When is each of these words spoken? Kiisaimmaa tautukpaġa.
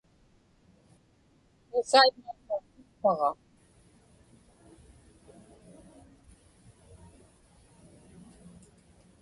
Kiisaimmaa 1.69 2.35
tautukpaġa. 2.45 3.29